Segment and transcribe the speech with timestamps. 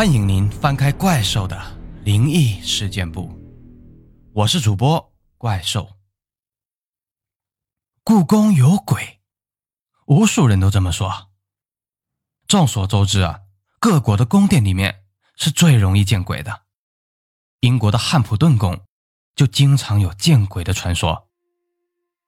[0.00, 1.62] 欢迎您翻开怪兽的
[2.04, 3.30] 灵异事件簿，
[4.32, 5.90] 我是主播怪兽。
[8.02, 9.20] 故宫有鬼，
[10.06, 11.28] 无数人都这么说。
[12.48, 13.40] 众所周知啊，
[13.78, 15.04] 各国的宫殿里面
[15.36, 16.62] 是最容易见鬼的。
[17.60, 18.80] 英国的汉普顿宫
[19.36, 21.28] 就经常有见鬼的传说，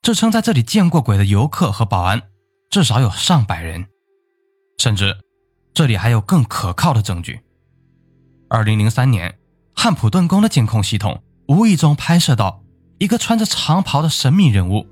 [0.03, 2.21] 自称在这里见过鬼的游客和保安
[2.69, 3.89] 至少有上百人，
[4.77, 5.19] 甚至
[5.73, 7.41] 这里还有更可靠的证据。
[8.53, 9.39] 二零零三年，
[9.75, 12.63] 汉普顿宫的监控系统无意中拍摄到
[12.99, 14.87] 一个穿着长袍的神秘人物，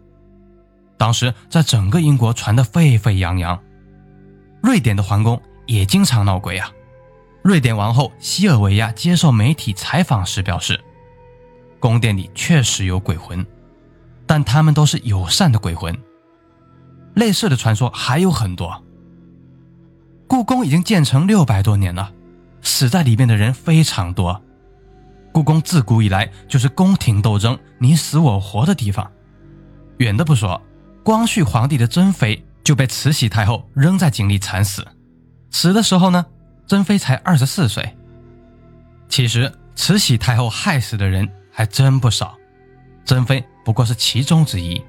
[0.97, 3.61] 当时在整个英国传得沸沸扬扬。
[4.63, 6.71] 瑞典的皇宫也经常闹鬼啊。
[7.43, 10.81] 瑞典王后西尔维亚接受媒体采访时表示，
[11.79, 13.47] 宫殿里确实有鬼魂，
[14.25, 15.95] 但他们都是友善的鬼魂。
[17.13, 18.83] 类似的传说还有很多。
[20.27, 22.11] 故宫已经建成六百多年了。
[22.63, 24.43] 死在里面的人非常多，
[25.33, 29.11] 故宫自古以来就是宫廷斗争、你死我活的地方。
[29.99, 30.61] 远的不说，
[31.03, 34.87] 光绪皇帝的珍妃就被慈禧太后扔在井里惨死，
[35.51, 36.25] 死的时候呢，
[36.67, 37.97] 珍妃才二十四岁。
[39.09, 42.37] 其实慈禧太后害死的人还真不少，
[43.05, 44.81] 珍妃不过是其中之一。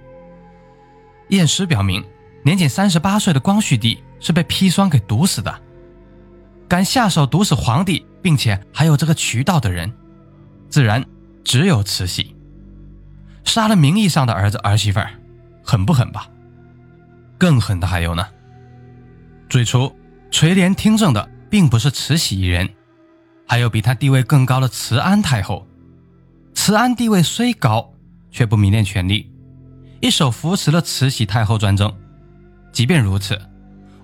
[1.30, 2.04] 验尸表明，
[2.44, 5.62] 年仅三十八岁的光绪帝是被砒霜给毒死的。
[6.72, 9.92] 敢下手毒死皇帝，并且还有这个渠道的人，
[10.70, 11.04] 自然
[11.44, 12.34] 只有慈禧。
[13.44, 15.12] 杀了名义上的儿子儿媳妇儿，
[15.62, 16.30] 狠不狠吧？
[17.38, 18.26] 更狠的还有呢。
[19.50, 19.94] 最初
[20.32, 22.70] 垂帘听政的并不是慈禧一人，
[23.46, 25.68] 还有比她地位更高的慈安太后。
[26.54, 27.94] 慈安地位虽高，
[28.32, 29.30] 却不迷恋权力，
[30.00, 31.94] 一手扶持了慈禧太后专政。
[32.72, 33.38] 即便如此，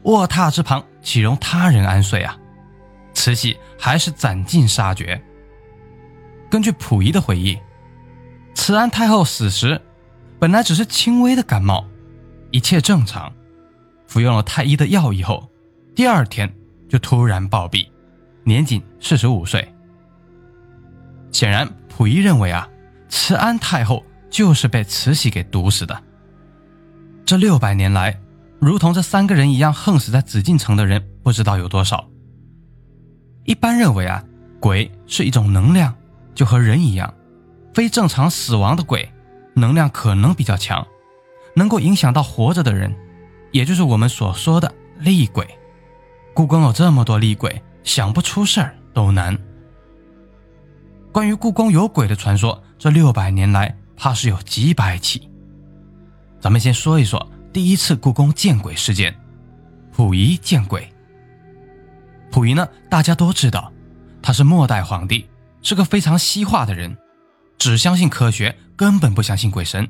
[0.03, 2.37] 卧榻之旁岂容他人安睡啊？
[3.17, 5.19] 慈禧还是斩尽杀绝。
[6.51, 7.57] 根据溥仪的回忆，
[8.53, 9.81] 慈安太后死时，
[10.37, 11.83] 本来只是轻微的感冒，
[12.51, 13.33] 一切正常。
[14.05, 15.49] 服用了太医的药以后，
[15.95, 16.53] 第二天
[16.87, 17.87] 就突然暴毙，
[18.43, 19.67] 年仅四十五岁。
[21.31, 22.69] 显然，溥仪认为啊，
[23.09, 26.03] 慈安太后就是被慈禧给毒死的。
[27.25, 28.21] 这六百年来，
[28.59, 32.07] 如同这三个人一样横死在紫禁城的人，不知道有多少。
[33.47, 34.21] 一般认为啊，
[34.59, 35.95] 鬼是一种能量，
[36.35, 37.13] 就和人一样，
[37.73, 39.09] 非正常死亡的鬼，
[39.53, 40.85] 能量可能比较强，
[41.55, 42.93] 能够影响到活着的人，
[43.53, 44.69] 也就是我们所说的
[44.99, 45.47] 厉鬼。
[46.33, 49.37] 故宫有这么多厉鬼，想不出事儿都难。
[51.13, 55.29] 关于故宫有鬼的传说，这六百年来怕是有几百起。
[56.41, 59.17] 咱们先说一说第一次故宫见鬼事件——
[59.95, 60.85] 溥仪见鬼。
[62.31, 62.67] 溥仪呢？
[62.89, 63.71] 大家都知道，
[64.21, 65.27] 他是末代皇帝，
[65.61, 66.95] 是个非常西化的人，
[67.57, 69.87] 只相信科学，根本不相信鬼神。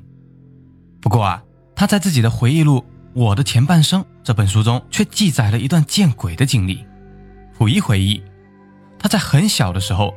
[1.02, 1.44] 不过啊，
[1.76, 2.80] 他在自己的回忆录
[3.14, 6.86] 《我的前半生》这本书中，却记载了一段见鬼的经历。
[7.58, 8.24] 溥仪回忆，
[9.00, 10.14] 他在很小的时候，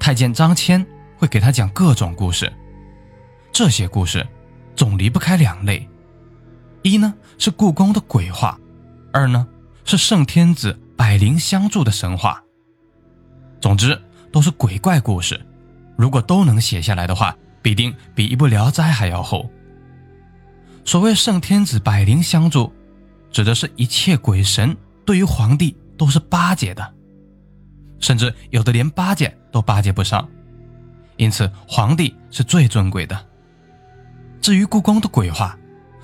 [0.00, 0.84] 太监张骞
[1.16, 2.52] 会给他讲各种故事，
[3.52, 4.26] 这些故事
[4.74, 5.88] 总离不开两类：
[6.82, 8.58] 一呢是故宫的鬼话，
[9.12, 9.46] 二呢
[9.84, 10.78] 是圣天子。
[10.98, 12.42] 百灵相助的神话，
[13.60, 13.98] 总之
[14.32, 15.40] 都是鬼怪故事。
[15.96, 19.48] 如果都能写下来的话，必定比一部《聊斋》还要厚。
[20.84, 22.72] 所谓圣天子百灵相助，
[23.30, 24.76] 指的是一切鬼神
[25.06, 26.94] 对于皇帝都是巴结的，
[28.00, 30.28] 甚至有的连巴结都巴结不上，
[31.16, 33.24] 因此皇帝是最尊贵的。
[34.40, 35.56] 至于故宫的鬼话，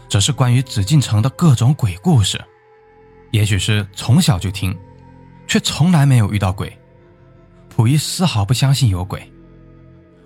[0.09, 2.41] 则是关于紫禁城的各种鬼故事。
[3.35, 4.73] 也许是从小就听，
[5.49, 6.73] 却从来没有遇到鬼。
[7.69, 9.29] 溥仪丝毫不相信有鬼，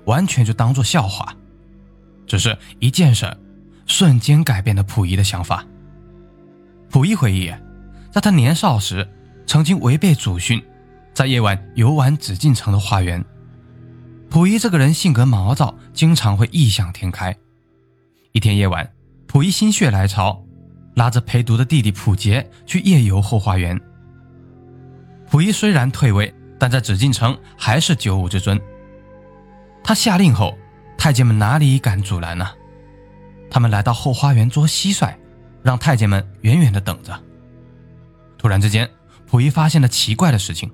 [0.04, 1.34] 完全就当做笑话。
[2.26, 3.34] 只是一件事，
[3.86, 5.64] 瞬间改变了溥仪的想法。
[6.90, 7.50] 溥仪回忆，
[8.12, 9.08] 在他年少时，
[9.46, 10.62] 曾经违背祖训，
[11.14, 13.24] 在夜晚游玩紫禁城的花园。
[14.28, 17.34] 溥仪这个人性格毛躁，经常会异想天开。
[18.32, 18.92] 一天夜晚，
[19.26, 20.44] 溥仪心血来潮。
[20.98, 23.80] 拉着陪读的弟弟溥杰去夜游后花园。
[25.30, 28.60] 溥仪虽然退位，但在紫禁城还是九五之尊。
[29.84, 30.58] 他下令后，
[30.98, 32.48] 太监们哪里敢阻拦呢？
[33.48, 35.14] 他们来到后花园捉蟋蟀，
[35.62, 37.16] 让太监们远远的等着。
[38.36, 38.90] 突然之间，
[39.30, 40.68] 溥仪发现了奇怪的事情，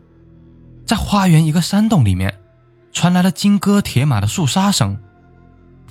[0.86, 2.34] 在花园一个山洞里面，
[2.92, 4.98] 传来了金戈铁马的肃杀声。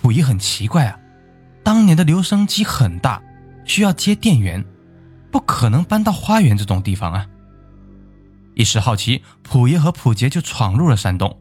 [0.02, 1.00] 溥仪很奇怪啊，
[1.64, 3.22] 当年的留声机很大。
[3.66, 4.64] 需要接电源，
[5.32, 7.28] 不可能搬到花园这种地方啊。
[8.54, 11.40] 一时好奇，溥爷和溥杰就闯入了山洞。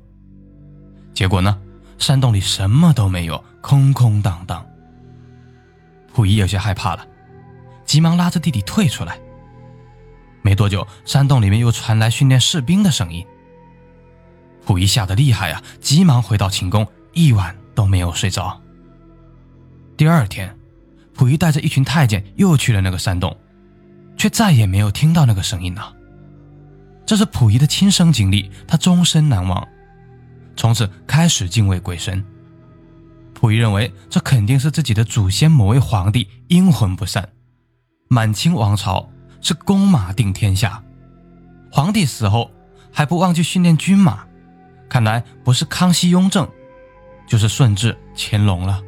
[1.13, 1.61] 结果呢，
[1.99, 4.65] 山洞里什么都没有，空空荡荡。
[6.15, 7.07] 溥仪有些害怕了，
[7.85, 9.19] 急忙拉着弟弟退出来。
[10.41, 13.25] 没多久，山洞里面又传来训练士兵的声音。
[14.65, 18.61] 溥仪吓得厉害啊，急忙回到寝宫，一晚都没有睡着。
[19.97, 20.57] 第二天，
[21.15, 23.37] 溥仪带着一群太监又去了那个山洞，
[24.17, 25.95] 却再也没有听到那个声音了。
[27.05, 29.67] 这是溥仪的亲身经历，他终身难忘，
[30.57, 32.25] 从此开始敬畏鬼神。
[33.35, 37.29] 溥仪认为这肯定是自己的祖先某位皇帝阴魂不散。
[38.09, 39.11] 满清王朝
[39.41, 40.83] 是弓马定天下，
[41.71, 42.51] 皇帝死后
[42.93, 44.25] 还不忘记训练军马，
[44.89, 46.49] 看来不是康熙、雍正，
[47.27, 48.81] 就是顺治、乾隆了。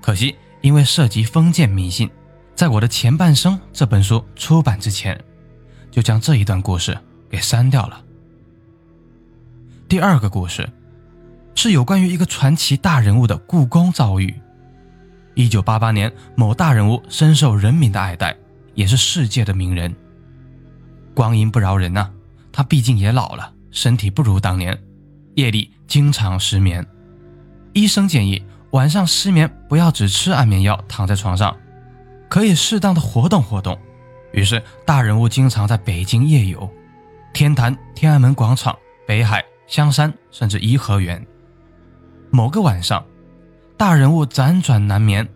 [0.00, 2.10] 可惜因为涉及封建迷信，
[2.54, 5.22] 在我的前半生这本书出版之前。
[5.90, 6.98] 就将这一段故事
[7.28, 8.02] 给删掉了。
[9.86, 10.66] 第二个故事
[11.54, 14.34] 是有关于一个传奇大人物的故宫遭遇。
[15.34, 18.34] 一九八八年，某大人物深受人民的爱戴，
[18.72, 19.94] 也是世界的名人。
[21.12, 22.08] 光阴不饶人呐，
[22.50, 24.82] 他毕竟也老了，身体不如当年，
[25.34, 26.86] 夜里经常失眠。
[27.74, 28.42] 医生建议
[28.72, 31.54] 晚上失眠不要只吃安眠药，躺在床上，
[32.28, 33.78] 可以适当的活动活动。
[34.32, 36.68] 于是，大人物经常在北京夜游，
[37.34, 38.74] 天坛、天安门广场、
[39.06, 41.22] 北海、香山，甚至颐和园。
[42.30, 43.04] 某个晚上，
[43.76, 45.28] 大人物辗转难眠，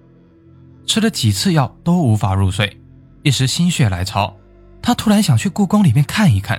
[0.86, 2.80] 吃了几次药都无法入睡，
[3.22, 4.34] 一时心血来潮，
[4.80, 6.58] 他突然想去故宫里面看一看。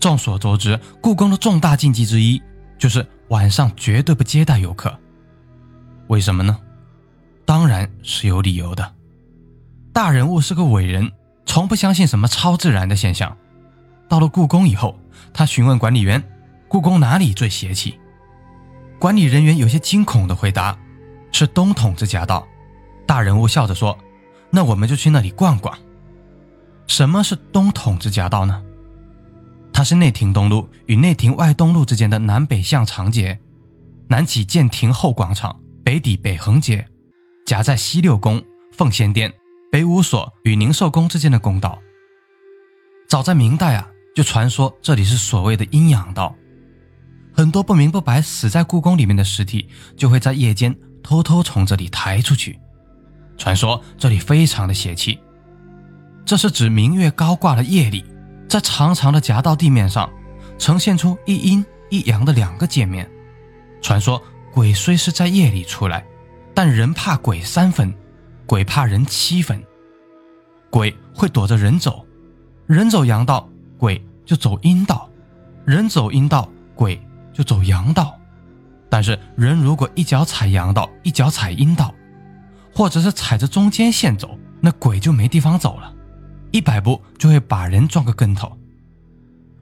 [0.00, 2.42] 众所周知，故宫的重大禁忌之一
[2.76, 4.92] 就是晚上绝对不接待游客。
[6.08, 6.58] 为什么呢？
[7.44, 8.94] 当然是有理由的。
[9.92, 11.12] 大人物是个伟人，
[11.46, 13.36] 从不相信什么超自然的现象。
[14.08, 14.98] 到了故宫以后，
[15.32, 16.22] 他询问管理员
[16.68, 17.98] ：“故宫哪里最邪气？”
[18.98, 20.76] 管理人员有些惊恐地回答
[21.32, 22.46] ：“是东筒子夹道。”
[23.06, 23.98] 大人物笑着说
[24.50, 25.76] ：“那我们就去那里逛逛。”
[26.86, 28.62] 什么是东筒子夹道呢？
[29.72, 33.40] 它是内廷东路与内廷外东路之间的南北向长街，
[34.08, 36.82] 南起建亭后广场，北抵北横街，
[37.44, 38.42] 夹在西六宫、
[38.72, 39.30] 奉先殿。
[39.70, 41.78] 北五所与宁寿宫之间的宫道，
[43.06, 46.34] 早在明代啊，就传说这里是所谓的阴阳道，
[47.34, 52.58] 很多不明不白死在故宫里面的尸体，就会在夜间偷偷从这里抬出去。
[53.36, 55.18] 传说这里非常的邪气，
[56.24, 58.04] 这是指明月高挂的夜里，
[58.48, 60.08] 在长长的夹道地面上，
[60.56, 63.10] 呈现出一阴一阳的两个界面。
[63.82, 64.22] 传说
[64.54, 66.06] 鬼虽是在夜里出来，
[66.54, 67.92] 但人怕鬼三分。
[68.46, 69.60] 鬼怕人七分，
[70.68, 72.04] 鬼会躲着人走，
[72.66, 73.48] 人走阳道，
[73.78, 75.08] 鬼就走阴道；
[75.64, 77.02] 人走阴道，鬼
[77.32, 78.14] 就走阳道。
[78.90, 81.92] 但是人如果一脚踩阳道，一脚踩阴道，
[82.74, 85.90] 或者是踩着中间线走，那鬼就没地方走了，
[86.52, 88.56] 一百步就会把人撞个跟头。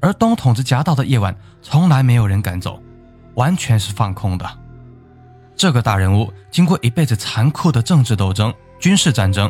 [0.01, 2.83] 而东筒子夹道的夜晚，从来没有人敢走，
[3.37, 4.59] 完全是放空的。
[5.57, 8.53] 这个大人物经过一辈子残酷的政治斗争。
[8.81, 9.49] 军事战争，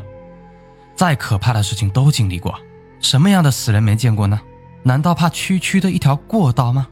[0.95, 2.55] 再可怕的事情都经历过，
[3.01, 4.39] 什么样的死人没见过呢？
[4.83, 6.87] 难道怕区区的一条过道吗？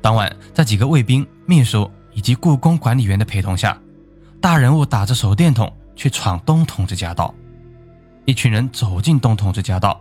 [0.00, 3.78] 当晚，在几个卫兵、秘书以及故宫管理员的陪同下，
[4.40, 7.34] 大人物打着手电筒去闯东筒子夹道。
[8.24, 10.00] 一群人走进东筒子夹道，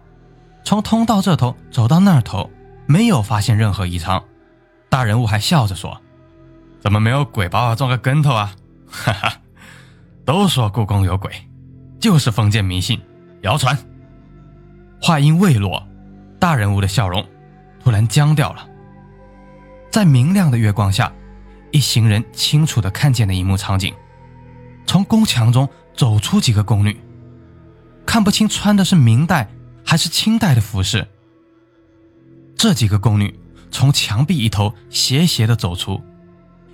[0.63, 2.49] 从通道这头走到那头，
[2.85, 4.23] 没有发现任何异常。
[4.87, 6.01] 大人物还笑着说
[6.79, 8.55] ：“怎么没有鬼把我撞个跟头啊？”
[8.89, 9.33] 哈哈，
[10.25, 11.31] 都说故宫有鬼。
[11.99, 13.01] 就是封建迷信，
[13.41, 13.75] 谣传。
[15.01, 15.85] 话音未落，
[16.39, 17.25] 大人物的笑容
[17.83, 18.67] 突然僵掉了。
[19.91, 21.11] 在明亮的月光下，
[21.71, 23.93] 一行人清楚地看见了一幕场景：
[24.85, 26.95] 从宫墙中走出几个宫女，
[28.05, 29.49] 看不清穿的是明代
[29.83, 31.07] 还是清代的服饰。
[32.55, 33.39] 这几个宫女
[33.71, 35.99] 从墙壁一头斜斜地走出，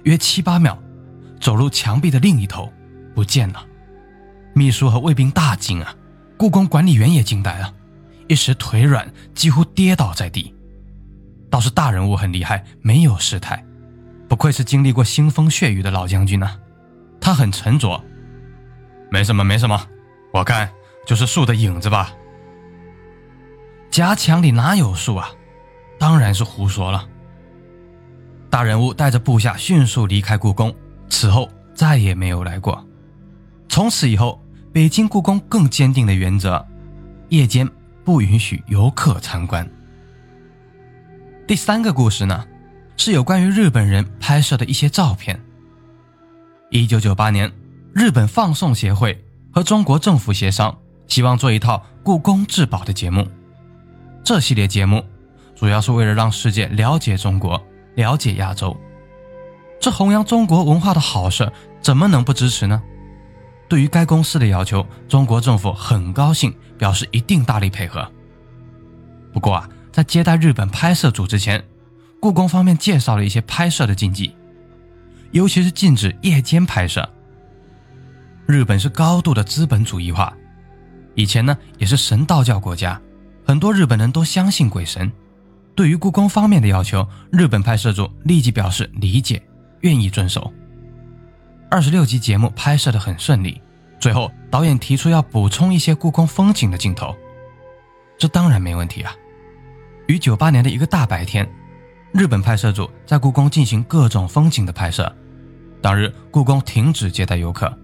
[0.04, 0.78] 约七八秒，
[1.40, 2.72] 走入墙壁的另一头，
[3.16, 3.66] 不见了。
[4.54, 5.96] 秘书和卫兵大惊啊，
[6.38, 7.74] 故宫管理员也惊呆了，
[8.28, 10.54] 一时腿软，几乎跌倒在地。
[11.50, 13.64] 倒是大人物很厉害，没有失态，
[14.28, 16.60] 不愧是经历过腥风血雨的老将军呢。
[17.22, 18.04] 他很沉着，
[19.10, 19.88] 没什么，没什么，
[20.34, 20.70] 我看
[21.06, 22.12] 就是树的影子吧。
[23.90, 25.30] 夹墙里哪有树啊？
[26.00, 27.08] 当然是胡说了。
[28.54, 30.72] 大人物带着部下迅速离开故宫，
[31.10, 32.86] 此后再也没有来过。
[33.68, 34.40] 从此以后。
[34.72, 36.64] 北京故宫更坚定的原则：
[37.30, 37.68] 夜间
[38.04, 39.68] 不允许游客参观。
[41.48, 42.44] 第三个故事呢，
[42.98, 45.40] 是有关于日本人拍摄的一些照片。
[46.72, 47.52] 一九九八年，
[47.94, 50.76] 日本放送协会和中国政府协商，
[51.08, 53.28] 希望做一套故宫至宝的节目。
[54.24, 55.04] 这系列节目
[55.56, 57.64] 主要是为了让世界了解中国，
[57.96, 58.76] 了解亚洲。
[59.80, 62.82] 这弘扬中国文化的好事，怎么能不支持呢？
[63.68, 68.10] 对于该公司的要求，中国政府很高兴，表示一定大力配合。
[69.34, 71.64] 不过啊，在接待日本拍摄组之前，
[72.20, 74.36] 故宫方面介绍了一些拍摄的禁忌，
[75.32, 77.08] 尤其是禁止夜间拍摄。
[78.46, 80.34] 日本是高度的资本主义化，
[81.16, 83.02] 以前呢也是神道教国家，
[83.46, 85.12] 很多日本人都相信鬼神。
[85.76, 89.42] 对于故宫方面的要求，日本拍摄组立即表示理解。
[89.84, 90.50] 愿意遵守。
[91.70, 93.62] 二十六集节目拍摄的很顺利，
[94.00, 97.14] 最后导演提出要补充一些故宫风景的镜头，
[98.18, 99.14] 这当然没问题啊。
[100.08, 101.46] 于九八年的一个大白天，
[102.14, 105.14] 日本拍摄组在故宫进行各种风景的拍摄。
[105.82, 107.78] 当日故宫停止接待游客，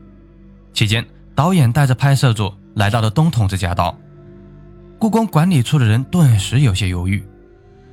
[0.73, 1.05] 期间
[1.35, 3.93] 导演带着拍摄组来到了东筒子夹道。
[4.97, 7.21] 故宫管理处的人顿时有些犹豫，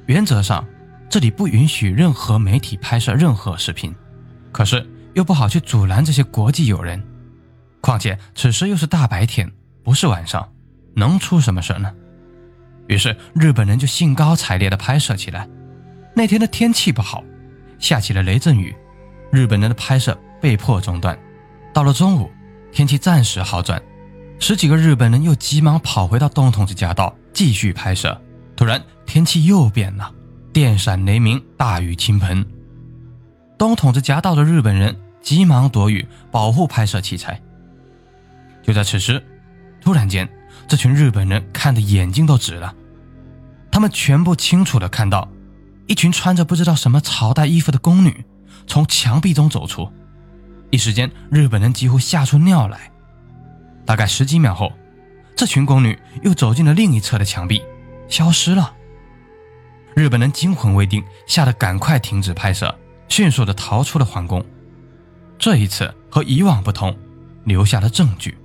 [0.06, 0.64] 原则上。
[1.08, 3.94] 这里不允许任何媒体拍摄任何视频，
[4.50, 4.84] 可是
[5.14, 7.00] 又不好去阻拦这些国际友人。
[7.80, 9.50] 况且此时又是大白天，
[9.84, 10.46] 不是晚上，
[10.96, 11.92] 能出什么事呢？
[12.88, 15.48] 于是日本人就兴高采烈地拍摄起来。
[16.12, 17.22] 那天的天气不好，
[17.78, 18.74] 下起了雷阵雨，
[19.30, 21.16] 日本人的拍摄被迫中断。
[21.72, 22.28] 到了中午，
[22.72, 23.80] 天气暂时好转，
[24.40, 28.20] 十几个日本人又急忙跑回到东筒子夹道继续拍摄。
[28.66, 30.12] 突然天气又变了。
[30.52, 32.44] 电闪雷鸣，大雨倾盆。
[33.56, 37.40] 东筒子夹道的日本人急忙躲雨，保护拍摄器材。
[38.64, 39.24] 就在此时，
[39.80, 40.28] 突然间，
[40.66, 42.74] 这群日本人看的眼睛都直了。
[43.70, 45.28] 他们全部清楚地看到，
[45.86, 48.24] 一群穿着不知道什么朝代衣服的宫女
[48.66, 49.88] 从墙壁中走出。
[50.72, 52.90] 一时间，日本人几乎吓出尿来。
[53.84, 54.72] 大概十几秒后，
[55.36, 57.62] 这群宫女又走进了另一侧的墙壁，
[58.08, 58.72] 消失了。
[59.94, 62.74] 日本人惊魂未定，吓得赶快停止拍摄，
[63.08, 64.44] 迅速地逃出了皇宫。
[65.38, 66.96] 这一次和以往不同，
[67.44, 68.36] 留下了证据。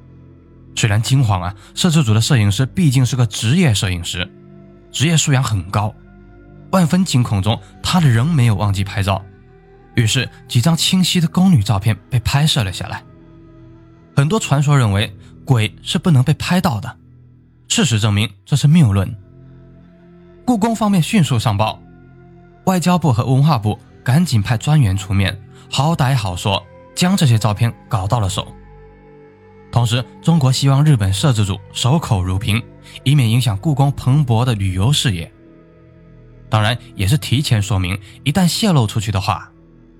[0.75, 4.29] 虽然惊慌啊，摄制组的摄影师毕竟是个职业摄影师，
[4.91, 5.93] 职业素养很高。
[6.71, 9.23] 万分惊恐中，他的仍没有忘记拍照。
[9.95, 13.03] 于是，几张清晰的宫女照片被拍摄了下来。
[14.15, 15.13] 很多传说认为
[15.43, 16.97] 鬼是不能被拍到的，
[17.67, 19.13] 事实证明这是谬论。
[20.45, 21.81] 故宫方面迅速上报，
[22.65, 26.61] 外交部和文化部赶紧派专员出面，好歹好说
[26.95, 28.47] 将这些照片搞到了手。
[29.71, 32.61] 同时，中国希望日本摄制组守口如瓶，
[33.03, 35.31] 以免影响故宫蓬勃的旅游事业。
[36.49, 39.49] 当然，也是提前说明，一旦泄露出去的话，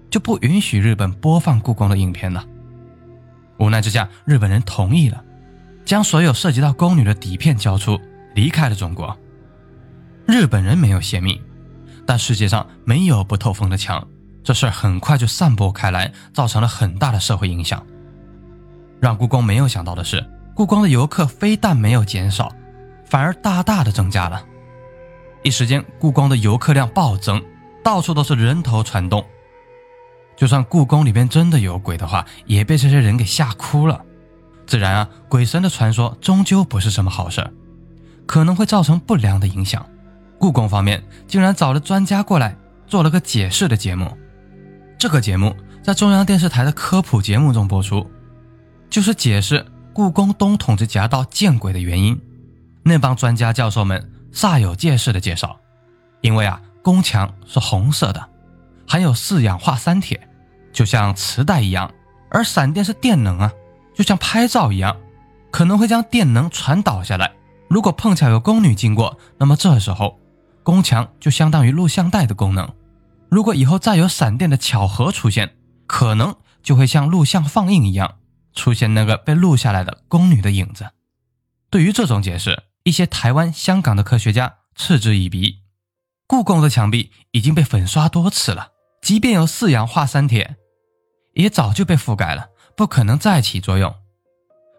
[0.10, 2.46] 就不允许日本播放故宫的影片了。
[3.60, 5.24] 无奈之下，日本人同意了，
[5.86, 7.98] 将所有涉及到宫女的底片交出，
[8.36, 9.18] 离开了中国。
[10.26, 11.42] 日本人没有泄密，
[12.06, 14.08] 但世界上没有不透风的墙。
[14.44, 17.86] 这事儿很快就散播开来，造成了很大的社会影响。
[19.00, 20.26] 让故宫没有想到的是，
[20.56, 22.52] 故宫的游客非但没有减少，
[23.06, 24.44] 反而大大的增加了。
[25.44, 27.42] 一时间，故宫的游客量暴增，
[27.84, 29.24] 到处都是人头攒动。
[30.36, 34.04] 就算故宫里边真的有鬼的话，也被这些人给吓哭了。
[34.66, 37.48] 自然啊，鬼神的传说终究不是什么好事，
[38.26, 39.86] 可能会造成不良的影响。
[40.42, 42.58] 故宫方面竟然找了专家过来
[42.88, 44.18] 做了个解释的节目，
[44.98, 48.10] 这个节目在中央电视台的科普节目中播出，
[48.90, 52.20] 就是解释故宫东筒子夹道见鬼的原因。
[52.82, 55.60] 那帮专家教授们煞有介事的介绍，
[56.22, 58.28] 因为啊，宫墙是红色的，
[58.88, 60.28] 含有四氧化三铁，
[60.74, 61.94] 就像磁带一样，
[62.32, 63.52] 而闪电是电能啊，
[63.94, 64.98] 就像拍照一样，
[65.52, 67.32] 可能会将电能传导下来。
[67.70, 70.20] 如果碰巧有宫女经过，那么这时候。
[70.72, 72.74] 宫墙就相当于录像带的功能，
[73.30, 78.20] 如果以后再有闪电的巧合出现，可能就会像录像放映一样，
[78.54, 80.92] 出现那个被录下来的宫女的影子。
[81.70, 85.58] 对于这种解释，一些台湾、香港的科学家嗤之以鼻。
[86.26, 88.70] 故宫的墙壁已经被粉刷多次了，
[89.02, 90.56] 即便有四氧化三铁，
[91.34, 92.48] 也早就被覆盖了，
[92.78, 93.94] 不可能再起作用。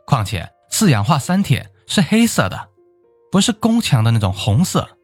[0.06, 2.70] 况且四氧化三铁是黑色的，
[3.30, 4.96] 不是宫墙的那种红色。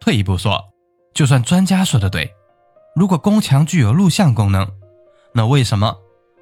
[0.00, 0.72] 退一步说，
[1.14, 2.34] 就算专家说的对，
[2.96, 4.68] 如果宫墙具有录像功能，
[5.34, 5.96] 那为什么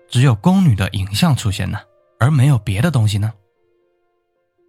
[0.08, 1.80] 只有宫女的影像出现呢，
[2.20, 3.32] 而没有别的东西呢？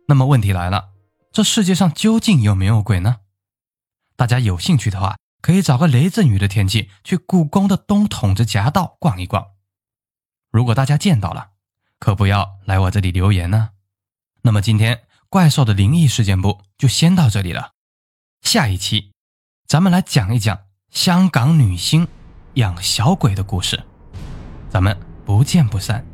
[0.07, 0.89] 那么问题来了，
[1.31, 3.17] 这世界上究竟有没有鬼呢？
[4.15, 9.45] 大家有兴趣的话，可以找个雷阵雨的天气，去故宫的东筒子夹道逛一逛。
[10.51, 11.51] 如果大家见到了，
[11.99, 13.69] 可不要来我这里留言呢。
[14.41, 17.73] 那么今天怪兽的灵异事件部就先到这里了。
[18.41, 19.11] 下一期
[19.67, 22.07] 咱们来讲一讲香港女星
[22.55, 23.83] 养小鬼的故事。
[24.69, 26.08] 咱们不见不散。